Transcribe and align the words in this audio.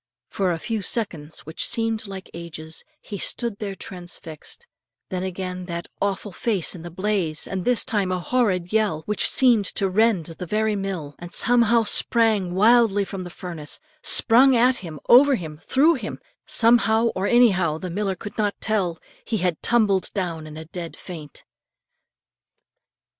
For 0.31 0.49
a 0.51 0.57
few 0.57 0.81
seconds 0.81 1.41
which 1.41 1.63
seemed 1.67 2.07
like 2.07 2.31
ages, 2.33 2.83
he 3.01 3.19
stood 3.19 3.59
there 3.59 3.75
transfixed; 3.75 4.65
then 5.09 5.21
again 5.21 5.67
that 5.67 5.89
awful 6.01 6.31
face 6.31 6.73
in 6.73 6.81
the 6.81 6.89
blaze, 6.89 7.45
and 7.45 7.63
this 7.63 7.85
time 7.85 8.11
a 8.11 8.19
horrid 8.19 8.73
yell 8.73 9.03
which 9.05 9.29
seemed 9.29 9.65
to 9.65 9.87
rend 9.87 10.25
the 10.25 10.47
very 10.47 10.75
mill; 10.75 11.13
and 11.19 11.35
something 11.35 11.85
sprang 11.85 12.55
wildly 12.55 13.05
from 13.05 13.23
the 13.23 13.29
furnace, 13.29 13.79
sprung 14.01 14.55
at 14.55 14.77
him, 14.77 14.99
over 15.07 15.35
him, 15.35 15.59
through 15.67 15.93
him, 15.93 16.17
somehow 16.47 17.09
or 17.09 17.27
anyhow, 17.27 17.77
the 17.77 17.91
miller 17.91 18.15
could 18.15 18.35
not 18.39 18.59
tell, 18.59 18.97
he 19.23 19.37
had 19.37 19.61
tumbled 19.61 20.11
down 20.15 20.47
in 20.47 20.57
a 20.57 20.65
dead 20.65 20.97
faint. 20.97 21.43